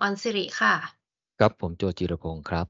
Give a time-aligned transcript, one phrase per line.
[0.00, 0.74] ออนสิริค่ะ
[1.38, 2.66] ครับผมโจจิรพงศ์ครับ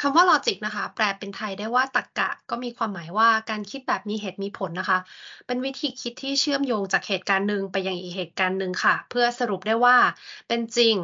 [0.00, 4.98] คำว่า logic นะคะ แปลเป็นไทยได้ว่าตรรกะ ก็มีความหมายว่าการคิดแบบมีเหตุมีผลนะคะ
[5.46, 9.96] เป็นวิธีคิดที่เชื่อมโยงจากเหตุการณ์หนึ่งไปยังอีกเหตุการณ์หนึ่งค่ะ เพื่อสรุปได้ว่า
[10.48, 10.96] เป็นจริง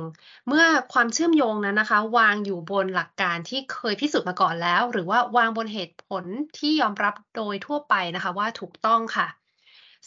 [0.49, 6.25] เมื่อความเชื่อมโยงนั้นนะคะ วางอยู่บนหลักการที่เคยพิสูจน์มาก่อนแล้ว หรือว่าวางบนเหตุผล
[6.59, 9.27] ที่ยอมรับโดยทั่วไปนะคะ ว่าถูกต้องค่ะ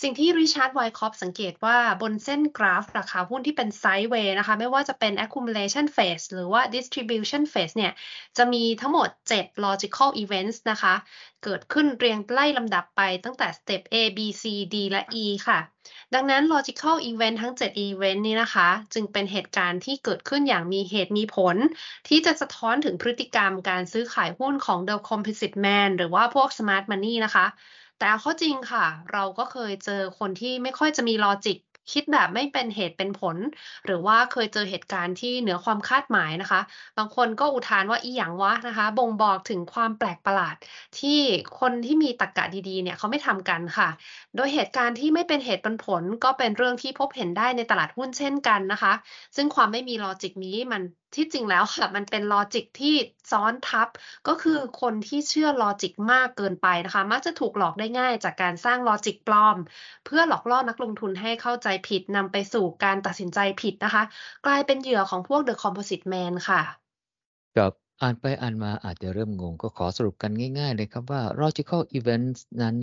[0.02, 7.94] สิ่งที่ Richard Wyckoff สังเกตว่าบนเส้นกราฟ ราคาหุ้นที่เป็น sideway นะคะ ไม่ว่าจะเป็น accumulation phase หรือว่า distribution phase เนี่ย
[8.38, 10.94] จะมีทั้งหมด 7 logical events นะคะ
[11.44, 14.44] เกิดขึ้นเรียงไล่ลำดับไปตั้งแต่ step A B C
[14.74, 15.60] D และ E ค่ะ
[16.13, 21.55] ดังนั้น logical event ทั้ง 7 event นี้นะคะ จึงเป็นเหตุการณ์ที่เกิดขึ้นอย่างมีเหตุมีผล
[22.08, 27.48] ที่จะสะท้อนถึงพฤติกรรมการซื้อขายหุ้นของ the composite man หรือว่าพวก smart money นะคะ
[28.02, 31.57] แต่เอาข้าจริงค่ะ เราก็เคยเจอคนที่ไม่ค่อยจะมีลอจิก
[31.91, 33.38] คิดแบบไม่เป็นเหตุเป็นผล
[33.85, 36.62] หรือว่าเคยเจอเหตุการณ์ที่เหนือความคาดหมายนะคะ
[36.98, 40.55] บางคนก็อุทานว่าอีหยังวะนะคะ บ่งบอกถึงความแปลกประหลาด
[40.99, 41.20] ที่
[41.60, 43.90] คนที่มีตรรกะดีๆเนี่ยเขาไม่ทำกันค่ะ
[44.35, 48.94] โดยเหตุการณ์ที่ไม่เป็นเหตุเป็นผล ก็เป็นเรื่องที่พบเห็นได้ในตลาดหุ้นเช่นกันนะคะ
[49.35, 50.82] ซึ่งความไม่มี logic นี้มัน
[51.15, 52.95] ที่จริงแล้วค่ะ มันเป็น logic ที่
[53.31, 53.87] ซ้อนทับ
[54.27, 59.57] ก็คือคนที่เชื่อ logic มากเกินไปนะคะ มักจะถูกหลอกได้ง่ายจากการสร้าง logic ปลอม
[60.05, 64.03] เพื่อหลอกล่อนักลงทุนให้เข้าใจผิดนำไปสู่การตัดสินใจผิดนะคะ
[64.45, 66.62] กลายเป็นเหยื่อของพวก The Composite Man ค่ะ
[67.56, 72.75] ครับ อ่านไปอ่านมาอาจจะเริ่มงง ก็ขอสรุปกันง่ายๆเลยครับว่า logical events นั้น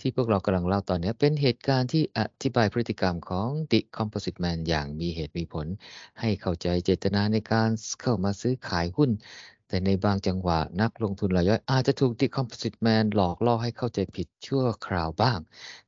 [0.00, 5.66] ที่พวกเรากำลังเล่าตอนนี้เป็นเหตุการณ์ที่อธิบายพฤติกรรมของ The Composite Man อย่างมีเหตุมีผล
[6.20, 9.10] ให้เข้าใจเจตนาในการเข้ามาซื้อขายหุ้น
[9.68, 15.38] แต่ในบางจังหวะนักลงทุนรายย่อยอาจจะถูก Decomposite Man หลอกล่อให้เข้าใจผิดชั่วคราวบ้าง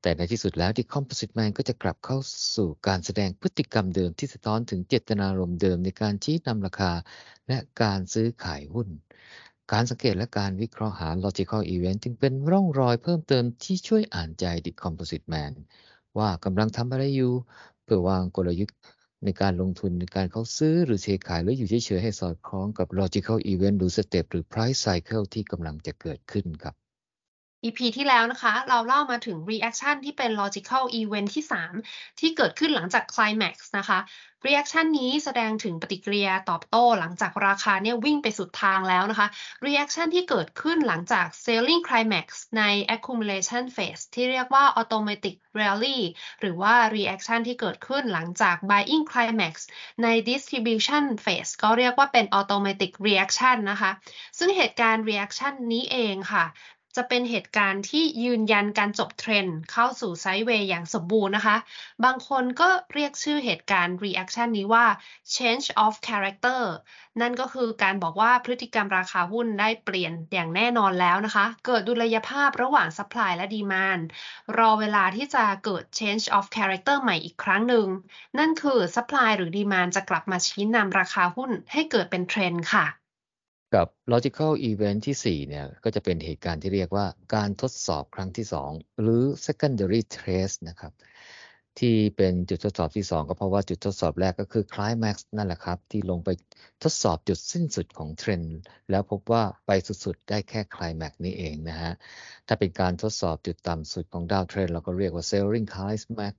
[0.03, 2.19] แต่ในที่สุดแล้ว Decomposite Man ก็จะกลับเข้า
[2.57, 6.93] สู่การแสดงพฤติกรรมเดิมที่สะท้อนถึงเจตนารมณ์เดิมในการชี้นำราคา
[7.49, 8.89] และการซื้อขายหุ้น
[9.73, 15.53] การสังเกตและการวิเคราะห์หา logical event จึงเป็นร่องรอยเพิ่มเติมที่ช่วยอ่านใจ Decomposite Man
[16.19, 17.33] ว่ากำลังทำอะไรอยู่
[17.85, 18.77] เพื่อวางกลยุทธ์
[19.25, 26.88] ในการลงทุนในการเขาซื้อหรือเทขายหรืออยู่เฉยๆให้สอดคล้องกับ logical event หรือ step หรือ price cycle ที่กำลังจะเกิดขึ้นครับ
[27.65, 31.45] EP ที่แล้วนะคะ เราเล่ามาถึง reaction ที่เป็น logical event ที่
[31.83, 33.99] 3 ที่เกิดขึ้นหลังจาก climax นะคะ
[34.47, 39.29] reaction นี้แสดงถึงปฏิกิริยาตอบโต้หลังจากราคาเนี่ยวิ่งไปสุดทางแล้วนะคะ
[39.67, 42.27] reaction ที่เกิดขึ้นหลังจาก selling climax
[42.59, 42.63] ใน
[42.95, 45.99] accumulation phase ที่เรียกว่า automatic rally
[46.41, 49.55] หรือว่า reaction ที่เกิดขึ้นหลังจาก buying climax
[50.03, 53.91] ใน distribution phase ก็เรียกว่าเป็น automatic reaction นะคะ
[54.39, 56.47] ซึ่งเหตุการณ์ reaction นี้เองค่ะ
[56.97, 61.57] จะเป็นเหตุการณ์ที่ยืนยันการจบเทรนด์เข้าสู่ไซด์เวย์อย่างสมบูรณ์นะคะ
[62.05, 64.87] บางคนก็เรียกชื่อเหตุการณ์ reaction นี้ว่า
[65.35, 66.63] change of character
[67.21, 74.03] นั่นก็คือการบอกว่าพฤติกรรมราคาหุ้นได้เปลี่ยนอย่างแน่นอนแล้วนะคะ เกิดดุลยภาพระหว่าง supply และ demand
[74.59, 77.87] รอเวลาที่จะเกิด change of character ใหม่อีกครั้งหนึ่ง
[78.39, 82.87] นั่นคือ supply หรือ demand จะกลับมาชี้นำราคาหุ้นให้เกิดเป็นเทรนด์ค่ะ
[83.75, 90.93] กับ logical event ที่ 4 เนี่ย ก็จะเป็นเหตุการณ์ที่เรียกว่าการทดสอบครั้งที่ 2 หรือ secondary test นะครับ
[91.79, 96.29] ที่เป็นจุดทดสอบที่ 2 ก็เพราะว่าจุดทดสอบแรกก็คือ climax นั่นแหละครับ ที่ลงไป
[96.83, 98.59] ทดสอบจุดสิ้นสุดของเทรนด์
[98.91, 99.71] แล้วพบว่าไป
[100.05, 101.93] สุดๆ ได้แค่ climax นี้เองนะฮะ
[102.47, 106.35] ถ้าเป็นการทดสอบจุดต่ำสุดของดาวเทรนเราก็เรียกว่า selling climax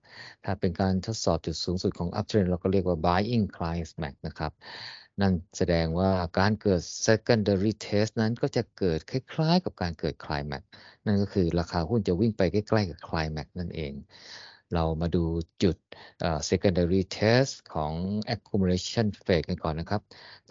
[0.45, 4.51] ถ้าเป็นการทดสอบจุดสูงสุดของ up trend เราก็เรียกว่า buying climax นะครับ
[5.21, 10.63] นั่นแสดงว่าการเกิด secondary test นั้นก็จะเกิดคล้ายๆ กับการเกิด climax
[11.05, 13.93] นั่นก็คือราคาหุ้นจะวิ่งไปใกล้ๆกับ climax นั่นเอง
[14.73, 15.23] เรามาดู
[15.63, 15.77] จุด
[16.49, 17.93] secondary test ของ
[18.33, 20.01] accumulation phase กันก่อนนะครับ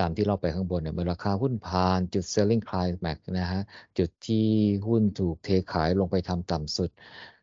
[0.00, 3.62] ตามที่เราไปข้างบนเนี่ยเมื่อราคาหุ้นผ่านจุด selling climax นะฮะ
[3.98, 4.46] จุดที่
[4.86, 6.90] หุ้นถูกเทขายลงไปทำต่ำสุด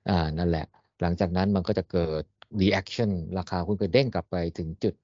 [0.10, 0.66] อ่า นั่นแหละ
[1.02, 2.24] หลังจากนั้นมันก็จะเกิด
[2.62, 4.96] reaction ราคาหุ้นก็เด้งกลับไปถึงจุด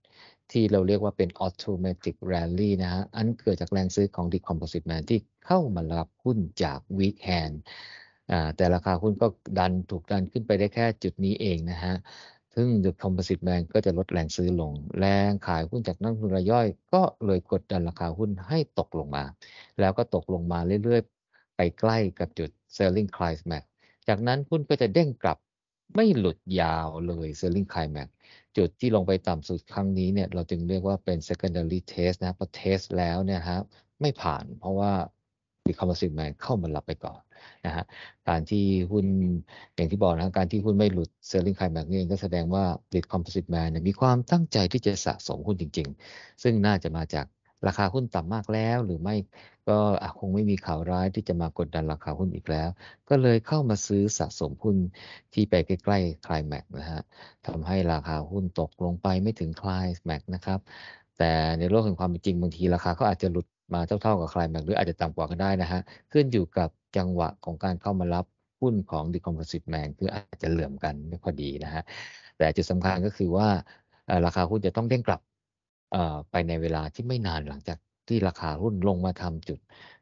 [0.51, 7.55] ที่เราเรียกว่าเป็น automatic rally นะฮะ อันเกิดจากแรงซื้อของ decomposite man ที่เข้ามารับหุ้นจาก weak hand
[8.55, 9.27] แต่ราคาหุ้นก็
[9.59, 11.95] ดันถูกดันขึ้นไปได้แค่จุดนี้เองนะฮะ
[12.55, 19.23] ซึ่ง The Composite Man ก็จะลดแรงซื้อลง แรงขายหุ้นจากนักลงทุนรายย่อย ก็เลยกดดันราคาหุ้นให้ตกลงมา
[19.79, 23.63] แล้วก็ตกลงมาเรื่อยๆ ไปใกล้กับจุด Selling Climax
[24.07, 25.37] จากนั้นหุ้นก็จะเด้งกลับ
[25.95, 28.07] ไม่หลุดยาวเลย Selling Climax
[28.57, 33.61] จุดที่ลงไปต่ำสุดครั้งนี้เนี่ยเราจึงเรียกว่าเป็น secondary test นะพอ test แล้วเนี่ยครับ
[34.01, 34.91] ไม่ผ่านเพราะว่า
[35.67, 37.21] recomposite man เข้ามารับไปก่อน
[37.65, 37.85] นะฮะ
[38.29, 39.05] การที่หุ้น
[39.75, 42.63] อย่างที่บอกนะการที่หุ้นไม่หลุด selling climax นี่เองก็แสดงว่า
[42.93, 47.25] lead composite man มีความตั้งใจที่จะสะสมหุ้นจริง ๆ ซึ่งน่าจะมาจาก
[47.67, 49.15] ราคาหุ้นต่ำมากแล้วหรือไม่
[49.69, 49.77] ก็
[50.19, 52.69] คงไม่มีข่าวร้ายที่จะมากดดันราคาหุ้นอีกแล้ว
[53.09, 54.75] ก็เลยเข้ามาซื้อสะสมหุ้น
[55.33, 57.01] ที่ไปใกล้ๆคลายแม็กนะฮะ
[57.47, 60.59] ทำให้ราคาหุ้นตกลงไปไม่ถึงคลายแม็กนะครับ
[61.17, 65.81] แต่ในโลกแห่งความเป็นจริงบางทีราคาเขาอาจจะหลุดมาเท่าๆกับคลายแม็กหรืออาจจะต่ำกว่าก็ได้นะฮะ
[66.11, 68.25] ขึ้นอยู่กับจังหวะของการเข้ามารับ
[68.61, 71.83] หุ้นของ Decomposite Man คืออาจจะเหลื่อมกันไม่พอดีนะฮะ
[72.37, 73.47] แต่จุดสำคัญก็คือว่า
[74.25, 75.21] ราคาหุ้นจะต้องเด้งกลับ
[76.31, 77.77] ไปในเวลาที่ไม่นานหลังจาก
[78.07, 79.59] ที่ราคาหุ้นลงมาทำจุด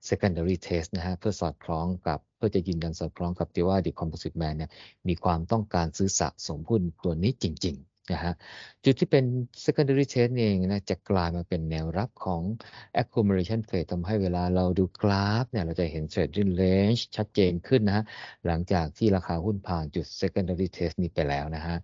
[0.10, 4.72] secondary test นะฮะเพื่อสอดคล้องกับเพื่อจะยืนยันสอดคล้องกับที่ว่า The Composite Man เนี่ย
[5.08, 7.78] มีความต้องการซื้อสะสมหุ้นตัวนี้จริง
[8.12, 8.34] นะฮะ
[8.86, 9.26] จุดที่เป็น
[9.66, 12.42] secondary trend เองนะจะกลายมาเป็นแนวรับของ
[13.02, 18.04] accumulation phase ทำให้เวลาเราดูกราฟเนี่ยเราจะเห็น trading range ชัดเจนขึ้นนะฮะ
[18.46, 21.78] หลังจากที่ราคาหุ้นผ่านจุด secondary test นี้ไปแล้วนะฮะ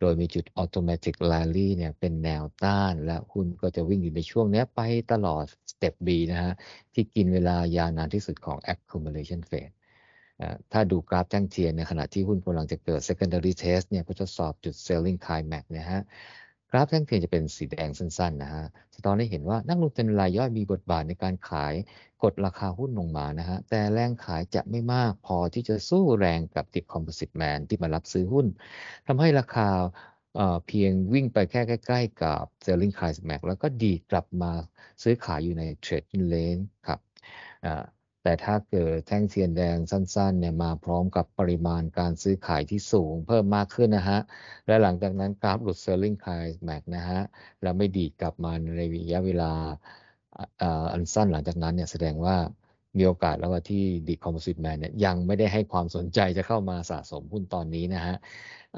[0.00, 4.80] โดยมีจุด automatic rally เนี่ยเป็นแนวต้าน และหุ้นก็จะวิ่งอยู่ในช่วงนี้ไป
[5.12, 6.52] ตลอด step B นะฮะ
[6.94, 9.79] ที่กินเวลายาวนานที่สุดของ accumulation phase
[10.72, 16.00] ถ้าดูกราฟแจ้งเทียนในขณะที่หุ้นกำลังจะเกิด secondary test เนี่ยเพื่อทดสอบจุด selling climax นะฮะ
[16.70, 18.64] กราฟแท่งเทียนจะเป็นสีแดงสั้นๆนะฮะ
[18.94, 21.74] สะท้อนให้เห็นว่านักลงทุนรายย่อยมีบทบาทในการขาย
[22.22, 28.46] กดราคาหุ้นลงมานะฮะ แต่แรงขายจะไม่มากพอที่จะสู้แรงกับติด composite man ที่มารับซื้อหุ้น
[29.06, 29.68] ทำให้ราคา
[30.66, 34.52] เพียงวิ่งไปแค่ใกล้ๆกับ selling climax แล้วก็ดีกลับมา
[35.02, 37.00] ซื้อขายอยู่ใน trading range ครับ
[38.22, 44.20] แต่ถ้าเกิดแท่งเทียนแดงสั้นๆเนี่ยมาพร้อมกับปริมาณการซื้อขายที่สูงเพิ่มมากขึ้นนะฮะ
[44.66, 47.20] และหลังจากนั้นกราฟหลุด selling climax นะฮะ
[47.62, 49.52] แล้วไม่ดีกลับมาในระยะเวลา
[50.92, 52.36] อันสั้นหลังจากนั้นเนี่ยแสดงว่า
[52.98, 58.16] มีโอกาสแล้วว่าที่ The Composite Man เนี่ยยังไม่ได้ให้ความสนใจจะเข้ามาสะสมหุ้นตอนนี้นะฮะ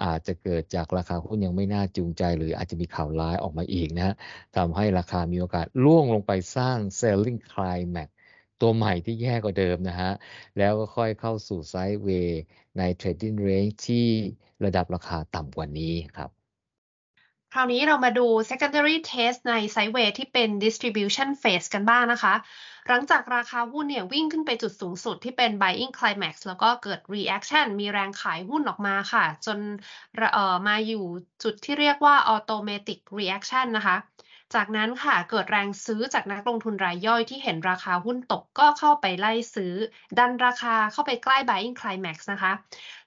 [0.04, 4.14] อาจจะเกิดจากราคาหุ้นยังไม่น่าจูงใจ หรืออาจจะมีข่าวร้ายออกมาอีกนะฮะ
[4.56, 8.08] ทำให้ราคามีโอกาสล่วงลงไปสร้าง selling climax
[8.62, 10.12] ตัวใหม่ที่แย่กว่าเดิมนะฮะ
[10.58, 12.40] แล้วก็ค่อยเข้าสู่ไซด์เวย์
[12.78, 14.06] ใน trading range ที่
[14.64, 16.30] ระดับราคาต่ำกว่านี้ครับ
[17.54, 22.34] คราวนี้เรามาดู secondary test ในไซด์เวย์ที่เป็น distribution phase กันบ้างนะคะ
[22.88, 29.58] หลังจากราคาหุ้นเนี่ยวิ่งขึ้นไปจุดสูงสุดที่เป็น buying climax แล้วก็เกิด reaction มีแรงขายหุ้นออกมาค่ะ จน
[30.32, 31.04] เอ่อมาอยู่
[31.42, 33.96] จุดที่เรียกว่า automatic reaction นะคะ
[34.54, 39.74] จากนั้นค่ะเกิดแรงซื้อจากนักลงทุนรายย่อยที่เห็นราคาหุ้นตกก็เข้าไปไล่ซื้อ
[40.18, 42.52] ดันราคาเข้าไปใกล้ buying climax นะคะ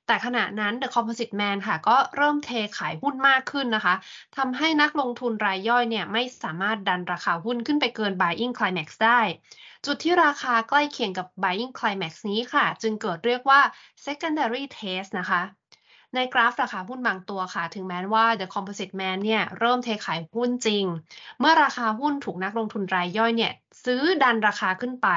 [0.07, 3.95] แต่ขณะนั้น The Composite Man ค่ะ ก็เริ่มเทขายหุ้นมากขึ้นนะคะ
[4.37, 9.21] ทำให้นักลงทุนรายย่อยเนี่ยไม่สามารถดันราคาหุ้นขึ้นไปเกิน buying climax ได้
[9.85, 13.61] จุดที่ราคาใกล้เคียงกับ buying climax นี้ค่ะ จึงเกิดเรียกว่า
[14.05, 15.41] secondary test นะคะ
[16.15, 20.85] ในกราฟราคาหุ้นบางตัวค่ะ ถึงแม้ว่า The Composite Man เนี่ยเริ่มเทขายหุ้นจริง
[21.39, 23.53] เมื่อราคาหุ้นถูกนักลงทุนรายย่อยเนี่ย
[23.85, 25.07] ซื้อดันราคาขึ้นไป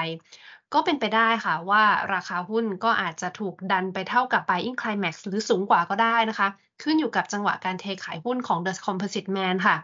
[0.74, 1.84] ก็เป็นไปได้ค่ะว่า
[2.14, 6.48] ราคาหุ้นก็อาจจะถูกดันไปเท่ากับ buying climax หรือสูงกว่าก็ได้นะคะ
[6.82, 9.76] ขึ้นอยู่กับจังหวะการเทขายหุ้นของ The Composite Man ค่ะ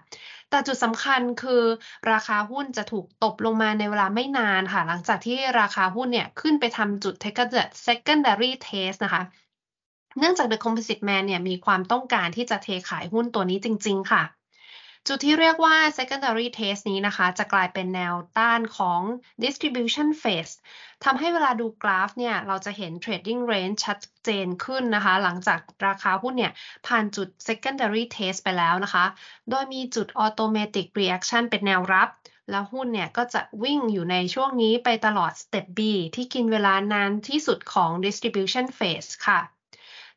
[0.51, 1.63] แต่จุดสำคัญคือ
[2.13, 7.15] ราคาหุ้นจะถูกตบลงมาในเวลาไม่นานค่ะ หลังจากที่ราคาหุ้นเนี่ยขึ้นไปทำจุด
[7.87, 9.23] secondary test นะคะ
[10.19, 14.23] เนื่องจาก The Composite Man เนี่ยมีความต้องการที่จะเทขายหุ้นตัวนี้จริง ๆ ค่ะ
[15.09, 19.01] จุดที่เรียกว่า secondary test นี้นะคะ จะกลายเป็นแนวต้านของ
[19.45, 20.55] distribution phase
[21.05, 26.53] ทำให้เวลาดูกราฟเนี่ยเราจะเห็น trading range ชัดเจนขึ้นนะคะ หลังจากราคาหุ้นเนี่ย
[26.87, 29.05] ผ่านจุด secondary test ไปแล้วนะคะ
[29.51, 32.09] โดยมีจุด automatic reaction เป็นแนวรับ
[32.51, 35.81] แล้วหุ้นเนี่ยก็จะวิ่งอยู่ในช่วงนี้ไปตลอด step B
[36.15, 39.41] ที่กินเวลานานที่สุดของ distribution phase ค่ะ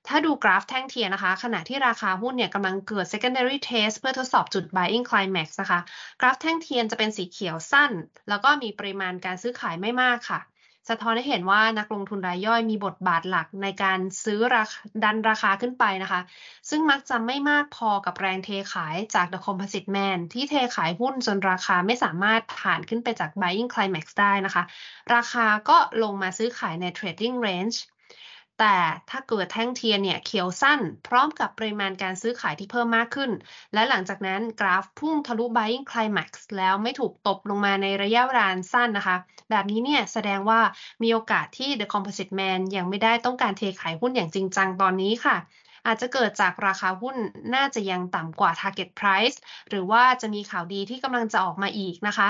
[0.07, 5.79] ถ้าดูกราฟแท่งเทียนนะคะ ขณะที่ราคาหุ้นเนี่ยกำลังเกิด secondary test เพื่อทดสอบจุด buying climax นะคะ
[6.21, 7.91] กราฟแท่งเทียนจะเป็นสีเขียวสั้น
[8.29, 10.41] แล้วก็มีปริมาณการซื้อขายไม่มากค่ะ
[10.89, 16.21] สะท้อนให้เห็นว่านักลงทุนรายย่อยมีบทบาทหลักในการซื้อราคาดันราคาขึ้นไปนะคะ
[16.69, 24.63] ซึ่งมักจะไม่มากพอกับแรงเทขายจาก The Composite Man ที่เทขายหุ้นจนราคาไม่สามารถผ่านขึ้นไปจาก buying climax ได้นะคะ
[25.15, 27.77] ราคาก็ลงมาซื้อขายใน trading range
[28.59, 28.77] แต่
[29.09, 33.31] ถ้าเกิดแท่งเทียนเนี่ยเขียวสั้น พร้อมกับปริมาณการซื้อขายที่เพิ่มมากขึ้น
[33.73, 39.17] และหลังจากนั้นกราฟพุ่งทะลุ buying climax แล้วไม่ถูกตบลงมาในระยะเวลาสั้นนะคะ
[39.49, 40.61] แบบนี้เนี่ยแสดงว่า
[41.03, 45.37] มีโอกาสที่ The Composite Man ยังไม่ได้ต้องการเทขายหุ้นอย่างจริงจังตอนนี้ค่ะ
[45.87, 47.15] อาจจะเกิดจากราคาหุ้น
[47.55, 49.37] น่าจะยังต่ำกว่า target price
[49.69, 52.29] หรือว่าจะมีข่าวดีที่กำลังจะออกมาอีกนะคะ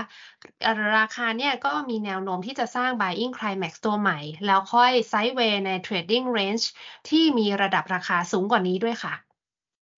[0.97, 6.65] ราคาเนี่ยก็มีแนวโน้มที่จะสร้าง buying climax ตัวใหม่ แล้วค่อย sideway ใน trading range
[7.09, 9.13] ที่มีระดับราคาสูงกว่านี้ด้วยค่ะ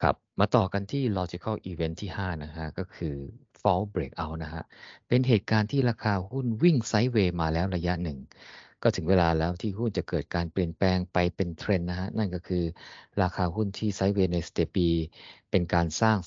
[0.01, 3.15] ครับ มาต่อกันที่ logical event ที่ 5 นะฮะ ก็คือ
[3.61, 4.63] fall breakout นะฮะ
[5.07, 8.19] เป็นเหตุการณ์ที่ราคาหุ้นวิ่งไซด์เวย์มาแล้วระยะหนึ่ง
[8.83, 12.63] ก็ถึงเวลาแล้วที่หุ้นจะเกิดการเปลี่ยนแปลงไปเป็นเทรนนะฮะ นั่นก็คือ
[13.21, 14.87] ราคาหุ้นที่ไซด์เวย์ในสเตปี
[15.51, 16.17] เป็นการสร้าง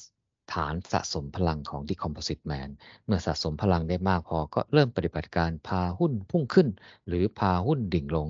[0.52, 2.68] ฐานสะสมพลังของ Decomposite Man
[3.04, 6.68] เมื่อสะสมพลังได้มากพอก็เริ่มปฏิบัติการพาหุ้นพุ่งขึ้น
[7.08, 8.28] หรือพาหุ้นดิ่งลง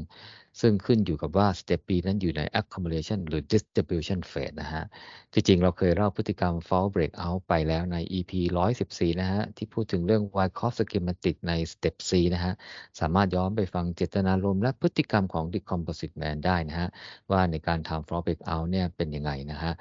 [0.61, 4.85] ซึ่งขึ้นอยู่กับว่า Step B นั้นอยู่ใน accumulation หรือ distribution phase นะฮะ
[5.33, 8.33] ที่จริงเราเคยเล่าพฤติกรรม fall breakout ไปแล้วใน EP
[8.77, 12.53] 114 นะฮะ ที่พูดถึงเรื่อง Wyckoff schematic ใน Step C นะฮะ
[13.01, 16.89] สามารถย้อนไปฟังเจตนารมณ์และพฤติกรรมของ Decomposite Man ได้นะฮะ
[17.31, 19.73] ว่าในการทำ fall breakout เนี่ยเป็นยังไงนะฮะ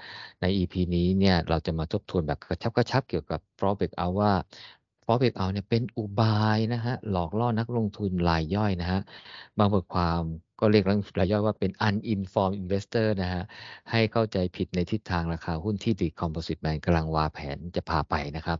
[0.42, 4.32] ใน EP นี้เนี่ยเราจะมาทบทวนแบบกระชับกระชับเกี่ยวกับ fall breakout ว่า
[5.06, 9.00] fall breakout เนี่ยเป็นอุบายนะฮะหลอกล่อนักลงทุนรายย่อยนะฮะ
[9.58, 10.22] บางบทความ
[10.62, 13.44] ก็เรียกรายย่อยว่าเป็น uninformed investor นะฮะ
[13.92, 18.60] ให้เข้าใจผิดในทิศทางราคาหุ้นที่ดิคอมโพสิตแมนกำลังวางแผนจะพาไปนะครับ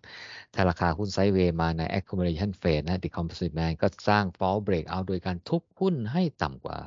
[0.54, 6.78] ถ้าราคาหุ้นไซด์เวย์มาใน accumulation phase นะดิคอมโพสิตแมนก็สร้าง fall breakout โดยการทุบหุ้นให้ต่ำกว่า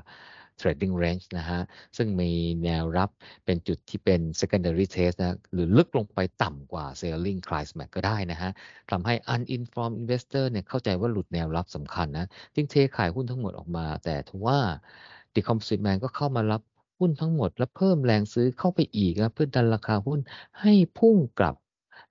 [0.61, 1.61] trading range นะฮะ
[1.97, 2.31] ซึ่งมี
[2.65, 3.11] แนวรับ
[3.45, 8.51] เป็นจุดที่เป็น secondary test นะ หรือลึกลงไปต่ำกว่า selling climax ก็ได้นะฮะ
[8.91, 14.59] ทำให้ uninformed investor เนี่ยเข้าใจว่าหลุดแนวรับสำคัญนะ จึงเทขายหุ้นทั้งหมดออกมา แต่ทว่า
[15.35, 16.63] decomposite man ก็เข้ามารับ
[16.99, 20.21] หุ้นทั้งหมด และเพิ่มแรงซื้อเข้าไปอีกนะเพื่อดันราคาหุ้น
[20.61, 21.57] ให้พุ่งกลับ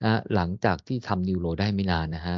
[0.04, 2.38] นะหลังจากที่ทำนิวโรได้ไม่นานนะฮะ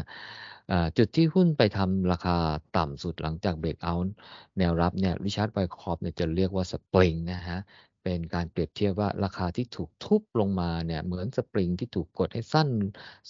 [0.98, 2.38] จุดที่หุ้นไปทำราคา
[2.77, 4.13] ต่ำสุดหลังจาก breakout
[4.57, 7.60] แนวรับเนี่ย Richard Wyckoff เนี่ยจะเรียกว่าสปริงนะฮะ
[8.03, 12.69] เป็นการเปรียบเทียบว่าราคาที่ถูกทุบลงมาเนี่ยเหมือนสปริงที่ถูกกดให้สั้น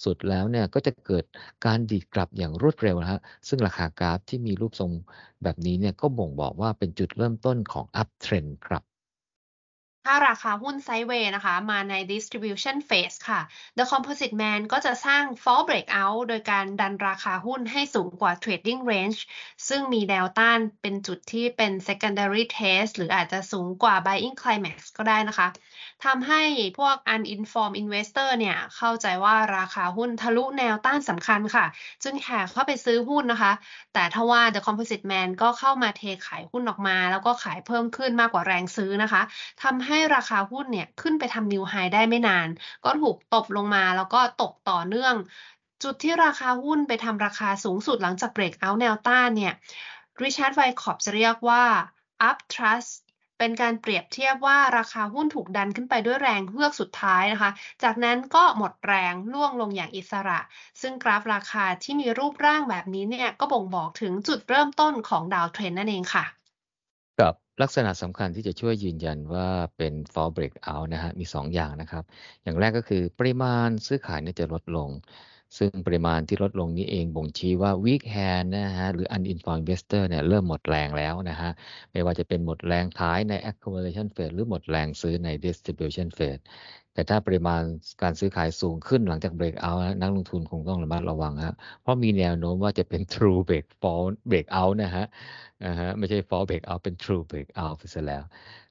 [0.04, 1.24] สุดแล้วเนี่ยก็จะเกิด
[1.66, 4.90] การดีดกลับอย่างรวดเร็วนะฮะซึ่งราคากราฟที่มีรูปทรง
[5.42, 8.82] แบบนี้เนี่ยก็บ่งบอกว่าเป็นจุดเริ่มต้นของ uptrend ครับ
[10.06, 13.40] ถ้าราคาหุ้น sideway นะคะ มาใน distribution phase ค่ะ
[13.78, 19.20] The Composite Man ก็จะสร้าง false breakout โดยการดันราคาหุ้นให้สูงกว่า trading range
[19.68, 25.48] ซึ่งมีแนวต้านเป็นจุดที่เป็น secondary test หรืออาจจะสูงกว่า buying climax ก็ได้นะคะ
[26.04, 26.42] ทำให้
[26.78, 31.66] พวก uninformed investor เนี่ยเข้าใจว่าราคาหุ้นทะลุแนวต้านสำคัญค่ะ
[32.04, 33.52] จึงแห่เข้าไปซื้อหุ้นนะคะ
[33.94, 39.22] แต่ทว่า The Composite Man ก็เข้ามาเทขายหุ้นออกมา แล้วก็ขายเพิ่มขึ้นมากกว่าแรงซื้อนะคะ
[39.62, 42.48] ทำให้ให้ราคาหุ้นเนี่ยขึ้นไปทำนิวไฮได้ไม่นาน
[42.84, 45.14] ก็ถูกตบลงมาแล้วก็ตกต่อเนื่อง
[45.82, 49.54] จุดที่ราคาหุ้นไปทำราคาสูงสุดหลังจากเบรกเอาท์แนวต้านเนี่ย
[50.22, 51.64] ริชาร์ดไวคอปจะเรียกว่า
[52.28, 52.92] up trust
[53.38, 57.50] เป็นการเปรียบเทียบว่าราคาหุ้นถูกดันขึ้นไปด้วยแรงเฮือกสุดท้ายนะคะ
[57.82, 60.40] จากนั้นก็หมดแรงล่วงลงอย่างอิสระ
[60.80, 66.24] ซึ่งกราฟราคาที่มีรูปร่างแบบนี้เนี่ยก็บ่งบอกถึงจุดเริ่มต้นของดาวเทรนนั่นเองค่ะ
[67.20, 72.04] กับ ลักษณะสำคัญที่จะช่วยยืนยันว่าเป็น fall breakout นะฮะ มี 2 อย่างนะครับ
[72.42, 74.90] อย่างแรกก็คือปริมาณซื้อขายเนี่ยจะลดลง
[75.58, 81.50] ซึ่งปริมาณที่ลดลงนี้เองบ่งชี้ว่า weak hand นะฮะหรือ uninformed investor เนี่ยเริ่มหมดแรงแล้วนะฮะ
[81.92, 86.42] ไม่ว่าจะเป็นหมดแรงท้ายใน accumulation phase หรือหมดแรงซื้อใน distribution phase
[86.94, 87.62] แต่ถ้าปริมาณ
[88.02, 95.06] การซื้อขายสูงขึ้นหลังจาก break out นักลงทุนคงต้องระมัดระวังฮะเพราะมีแนวโน้มว่าจะเป็น true break fall break out นะฮะ
[95.66, 98.24] นะฮะไม่ใช่ fall break out เป็น true break out ไปซะแล้ว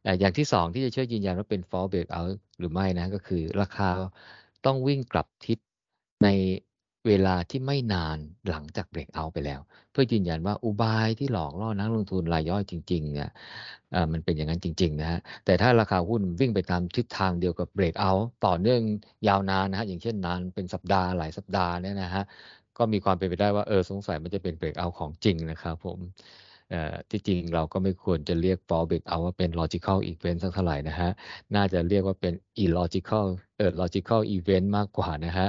[0.04, 3.90] แต่อย่างที่สองที่จะช่วยยืนยันว่าเป็น fall break out หรือไม่นะก็คือราคา
[4.66, 5.58] ต้องวิ่งกลับทิศ
[6.26, 6.30] ใน
[7.08, 8.18] เวลาที่ไม่นาน
[8.50, 13.30] หลังจากเบรกเอาไปแล้ว เพื่อยืนยันว่าอุบายที่หลอกล่อนักลงทุนรายย่อยจริงๆเนี่ย
[14.12, 18.12] มันเป็นอย่างนั้นจริง ๆ นะฮะแต่ถ้าราคาหุ้นวิ่งไปตามทิศทางเดียวกับเบรกเอา
[18.46, 18.82] ต่อเนื่อง
[19.28, 22.24] ยาวนานนะฮะอย่างเช่นนานเป็นสัปดาห์หลายสัปดาห์เนี่ยนะฮะ
[22.78, 26.00] ก็มีความเป็นไปได้ว่าเออสงสัยมันจะเป็นเบรกเอาของจริงนะครับผม
[27.12, 31.10] ที่จริงเราก็ไม่ควรจะเรียก fall break out ว่าเป็น logical event สักเท่าไหร่นะฮะ
[31.56, 33.26] น่าจะเรียกว่าเป็น illogical
[33.58, 35.48] เออ logical event มากกว่านะฮะ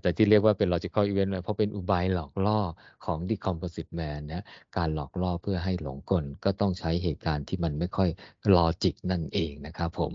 [0.00, 2.60] แต่ที่เรียกว่าเป็น logical event เพราะเป็นอุบายหลอกล่อ
[3.04, 4.44] ของ decomposite man นะ
[4.76, 8.08] การหลอกล่อเพื่อให้หลงกลก็ต้องใช้เหตุการณ์ที่มันไม่ค่อย
[8.56, 10.12] logic นั่นเองนะครับผม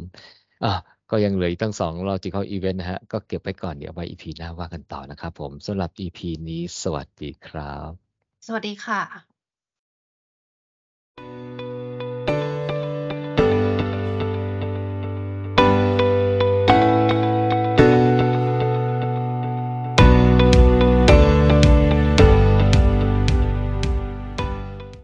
[0.66, 0.74] อะ
[1.12, 7.92] ก็ยังเหลืออีกตั้งสอง logical event นะฮะ ก็เก็บไปก่อนเดี๋ยวไว้ EP หน้าว่ากันต่อนะครับผมสำหรับ EP นี้สวัสดีครับ
[8.48, 9.29] สวัสดีค่ะ